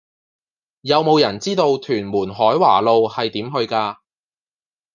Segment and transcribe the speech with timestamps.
[0.81, 3.97] 有無人知道屯門海華路係點去㗎